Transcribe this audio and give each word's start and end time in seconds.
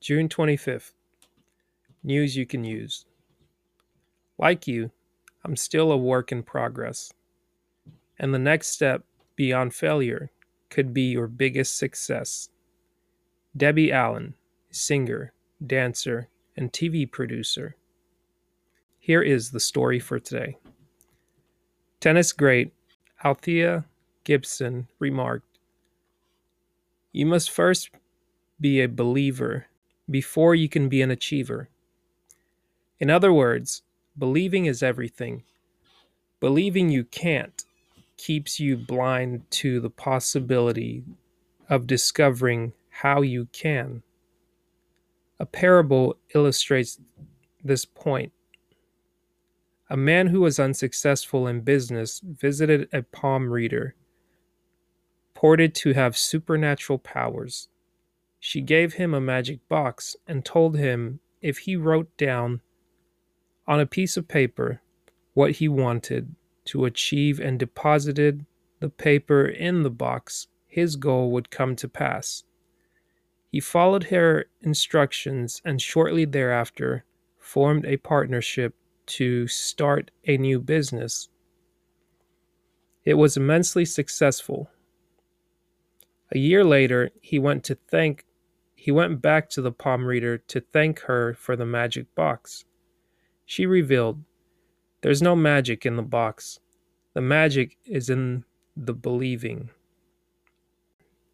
June 0.00 0.30
25th. 0.30 0.92
News 2.02 2.34
you 2.34 2.46
can 2.46 2.64
use. 2.64 3.04
Like 4.38 4.66
you, 4.66 4.90
I'm 5.44 5.56
still 5.56 5.92
a 5.92 5.96
work 5.98 6.32
in 6.32 6.42
progress. 6.42 7.12
And 8.18 8.32
the 8.32 8.38
next 8.38 8.68
step 8.68 9.04
beyond 9.36 9.74
failure 9.74 10.30
could 10.70 10.94
be 10.94 11.10
your 11.10 11.26
biggest 11.26 11.76
success. 11.76 12.48
Debbie 13.54 13.92
Allen, 13.92 14.32
singer, 14.70 15.34
dancer, 15.66 16.30
and 16.56 16.72
TV 16.72 17.10
producer. 17.10 17.76
Here 18.98 19.20
is 19.20 19.50
the 19.50 19.60
story 19.60 19.98
for 19.98 20.18
today. 20.18 20.56
Tennis 22.00 22.32
great 22.32 22.72
Althea 23.22 23.84
Gibson 24.24 24.88
remarked 24.98 25.58
You 27.12 27.26
must 27.26 27.50
first 27.50 27.90
be 28.58 28.80
a 28.80 28.88
believer 28.88 29.66
before 30.10 30.54
you 30.54 30.68
can 30.68 30.88
be 30.88 31.02
an 31.02 31.10
achiever. 31.10 31.68
In 32.98 33.10
other 33.10 33.32
words, 33.32 33.82
believing 34.18 34.66
is 34.66 34.82
everything. 34.82 35.44
Believing 36.40 36.90
you 36.90 37.04
can't 37.04 37.64
keeps 38.16 38.60
you 38.60 38.76
blind 38.76 39.50
to 39.50 39.80
the 39.80 39.90
possibility 39.90 41.04
of 41.68 41.86
discovering 41.86 42.72
how 42.88 43.22
you 43.22 43.46
can. 43.52 44.02
A 45.38 45.46
parable 45.46 46.16
illustrates 46.34 47.00
this 47.62 47.84
point. 47.84 48.32
A 49.88 49.96
man 49.96 50.28
who 50.28 50.40
was 50.40 50.60
unsuccessful 50.60 51.46
in 51.46 51.62
business 51.62 52.20
visited 52.22 52.88
a 52.92 53.02
palm 53.02 53.50
reader, 53.50 53.94
purported 55.40 55.74
to 55.74 55.94
have 55.94 56.18
supernatural 56.18 56.98
powers. 56.98 57.68
She 58.40 58.62
gave 58.62 58.94
him 58.94 59.12
a 59.12 59.20
magic 59.20 59.68
box 59.68 60.16
and 60.26 60.44
told 60.44 60.76
him 60.76 61.20
if 61.42 61.58
he 61.58 61.76
wrote 61.76 62.16
down 62.16 62.62
on 63.66 63.78
a 63.78 63.86
piece 63.86 64.16
of 64.16 64.26
paper 64.26 64.80
what 65.34 65.52
he 65.52 65.68
wanted 65.68 66.34
to 66.64 66.86
achieve 66.86 67.38
and 67.38 67.58
deposited 67.58 68.46
the 68.80 68.88
paper 68.88 69.46
in 69.46 69.82
the 69.82 69.90
box, 69.90 70.48
his 70.66 70.96
goal 70.96 71.30
would 71.32 71.50
come 71.50 71.76
to 71.76 71.88
pass. 71.88 72.44
He 73.52 73.60
followed 73.60 74.04
her 74.04 74.46
instructions 74.62 75.60
and 75.64 75.80
shortly 75.80 76.24
thereafter 76.24 77.04
formed 77.38 77.84
a 77.84 77.98
partnership 77.98 78.74
to 79.06 79.48
start 79.48 80.10
a 80.26 80.38
new 80.38 80.60
business. 80.60 81.28
It 83.04 83.14
was 83.14 83.36
immensely 83.36 83.84
successful. 83.84 84.70
A 86.32 86.38
year 86.38 86.64
later, 86.64 87.10
he 87.20 87.38
went 87.38 87.64
to 87.64 87.74
thank 87.74 88.24
he 88.80 88.90
went 88.90 89.20
back 89.20 89.50
to 89.50 89.60
the 89.60 89.70
palm 89.70 90.06
reader 90.06 90.38
to 90.38 90.58
thank 90.58 91.00
her 91.00 91.34
for 91.34 91.54
the 91.54 91.66
magic 91.66 92.14
box. 92.14 92.64
She 93.44 93.66
revealed, 93.66 94.22
There's 95.02 95.20
no 95.20 95.36
magic 95.36 95.84
in 95.84 95.96
the 95.96 96.02
box. 96.02 96.60
The 97.12 97.20
magic 97.20 97.76
is 97.84 98.08
in 98.08 98.42
the 98.74 98.94
believing. 98.94 99.68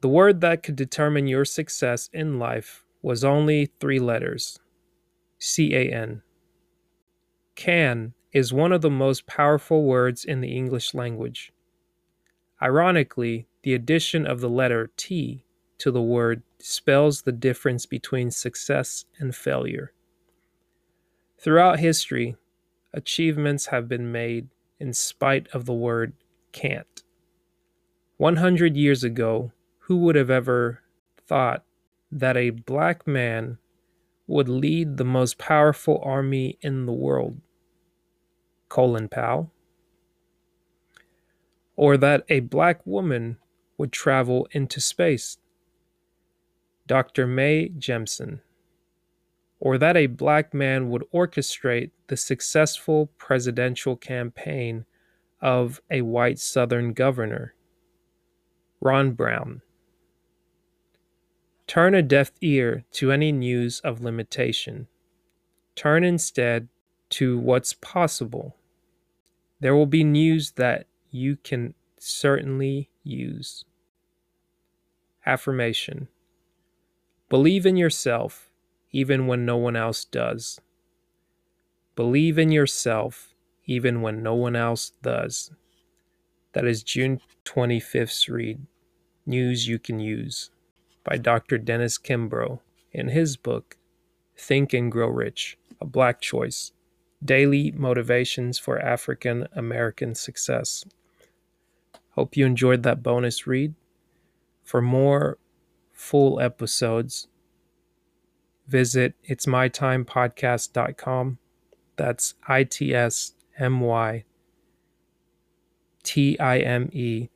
The 0.00 0.08
word 0.08 0.40
that 0.40 0.64
could 0.64 0.74
determine 0.74 1.28
your 1.28 1.44
success 1.44 2.10
in 2.12 2.40
life 2.40 2.84
was 3.02 3.22
only 3.22 3.66
three 3.78 4.00
letters 4.00 4.58
C 5.38 5.76
A 5.76 5.92
N. 5.92 6.22
Can 7.54 8.14
is 8.32 8.52
one 8.52 8.72
of 8.72 8.80
the 8.80 8.90
most 8.90 9.28
powerful 9.28 9.84
words 9.84 10.24
in 10.24 10.40
the 10.40 10.56
English 10.56 10.92
language. 10.92 11.52
Ironically, 12.60 13.46
the 13.62 13.74
addition 13.74 14.26
of 14.26 14.40
the 14.40 14.50
letter 14.50 14.90
T 14.96 15.44
to 15.78 15.92
the 15.92 16.02
word 16.02 16.42
spells 16.60 17.22
the 17.22 17.32
difference 17.32 17.86
between 17.86 18.30
success 18.30 19.04
and 19.18 19.34
failure. 19.34 19.92
Throughout 21.38 21.78
history, 21.78 22.36
achievements 22.92 23.66
have 23.66 23.88
been 23.88 24.10
made 24.10 24.48
in 24.80 24.92
spite 24.92 25.46
of 25.52 25.66
the 25.66 25.72
word 25.72 26.12
can't. 26.52 27.02
100 28.16 28.76
years 28.76 29.04
ago, 29.04 29.52
who 29.80 29.98
would 29.98 30.16
have 30.16 30.30
ever 30.30 30.82
thought 31.26 31.64
that 32.10 32.36
a 32.36 32.50
black 32.50 33.06
man 33.06 33.58
would 34.26 34.48
lead 34.48 34.96
the 34.96 35.04
most 35.04 35.38
powerful 35.38 36.00
army 36.04 36.58
in 36.60 36.86
the 36.86 36.92
world? 36.92 37.40
Colin 38.68 39.08
Powell. 39.08 39.52
Or 41.76 41.96
that 41.96 42.24
a 42.28 42.40
black 42.40 42.84
woman 42.84 43.38
would 43.78 43.92
travel 43.92 44.48
into 44.50 44.80
space 44.80 45.38
Dr. 46.88 47.26
Mae 47.26 47.68
Jemison, 47.78 48.40
or 49.60 49.76
that 49.76 49.94
a 49.94 50.06
black 50.06 50.54
man 50.54 50.88
would 50.88 51.04
orchestrate 51.12 51.90
the 52.06 52.16
successful 52.16 53.10
presidential 53.18 53.94
campaign 53.94 54.86
of 55.42 55.82
a 55.90 56.00
white 56.00 56.38
Southern 56.38 56.94
governor, 56.94 57.54
Ron 58.80 59.12
Brown. 59.12 59.60
Turn 61.66 61.94
a 61.94 62.00
deaf 62.00 62.32
ear 62.40 62.84
to 62.92 63.12
any 63.12 63.32
news 63.32 63.80
of 63.80 64.00
limitation. 64.00 64.88
Turn 65.74 66.02
instead 66.02 66.68
to 67.10 67.38
what's 67.38 67.74
possible. 67.74 68.56
There 69.60 69.76
will 69.76 69.84
be 69.84 70.04
news 70.04 70.52
that 70.52 70.86
you 71.10 71.36
can 71.36 71.74
certainly 71.98 72.88
use. 73.02 73.66
Affirmation 75.26 76.08
Believe 77.28 77.66
in 77.66 77.76
yourself 77.76 78.50
even 78.90 79.26
when 79.26 79.44
no 79.44 79.56
one 79.56 79.76
else 79.76 80.04
does. 80.04 80.60
Believe 81.94 82.38
in 82.38 82.50
yourself 82.50 83.34
even 83.66 84.00
when 84.00 84.22
no 84.22 84.34
one 84.34 84.56
else 84.56 84.92
does. 85.02 85.50
That 86.54 86.64
is 86.64 86.82
June 86.82 87.20
25th's 87.44 88.30
read, 88.30 88.60
News 89.26 89.68
You 89.68 89.78
Can 89.78 90.00
Use, 90.00 90.50
by 91.04 91.18
Dr. 91.18 91.58
Dennis 91.58 91.98
Kimbro 91.98 92.60
in 92.92 93.08
his 93.08 93.36
book, 93.36 93.76
Think 94.36 94.72
and 94.72 94.90
Grow 94.90 95.08
Rich 95.08 95.58
A 95.82 95.84
Black 95.84 96.22
Choice 96.22 96.72
Daily 97.22 97.72
Motivations 97.72 98.58
for 98.58 98.78
African 98.78 99.48
American 99.52 100.14
Success. 100.14 100.86
Hope 102.12 102.36
you 102.36 102.46
enjoyed 102.46 102.84
that 102.84 103.02
bonus 103.02 103.46
read. 103.46 103.74
For 104.64 104.80
more 104.80 105.36
full 105.98 106.40
episodes, 106.40 107.26
visit 108.68 109.14
itsmytimepodcast.com. 109.28 111.38
That's 111.96 112.34
I 112.46 112.64
T 112.64 112.94
S 112.94 113.32
M 113.58 113.80
Y 113.80 114.24
T 116.04 116.38
I 116.38 116.58
M 116.58 116.88
E 116.92 117.28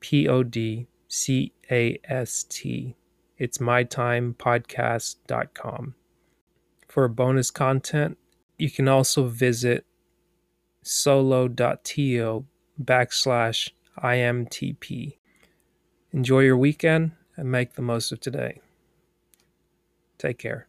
P 0.00 0.26
O 0.26 0.42
D 0.42 0.86
C 1.06 1.52
A 1.70 2.00
S 2.04 2.44
T. 2.44 2.96
It's 3.36 3.58
mytimepodcast.com. 3.58 5.94
For 6.88 7.08
bonus 7.08 7.50
content, 7.50 8.16
you 8.56 8.70
can 8.70 8.88
also 8.88 9.26
visit 9.26 9.84
solo.to 10.82 12.46
backslash 12.82 13.70
IMTP. 14.02 15.18
Enjoy 16.12 16.40
your 16.40 16.56
weekend 16.56 17.12
and 17.36 17.50
make 17.50 17.74
the 17.74 17.82
most 17.82 18.12
of 18.12 18.20
today. 18.20 18.60
Take 20.18 20.38
care. 20.38 20.66